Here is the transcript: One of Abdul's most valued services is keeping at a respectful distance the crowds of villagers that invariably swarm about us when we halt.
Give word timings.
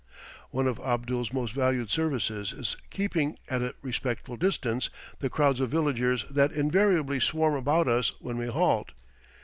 One 0.49 0.65
of 0.65 0.79
Abdul's 0.79 1.31
most 1.31 1.53
valued 1.53 1.91
services 1.91 2.53
is 2.53 2.75
keeping 2.89 3.37
at 3.49 3.61
a 3.61 3.75
respectful 3.83 4.35
distance 4.35 4.89
the 5.19 5.29
crowds 5.29 5.59
of 5.59 5.69
villagers 5.69 6.25
that 6.27 6.51
invariably 6.51 7.19
swarm 7.19 7.53
about 7.53 7.87
us 7.87 8.11
when 8.19 8.39
we 8.39 8.47
halt. 8.47 8.93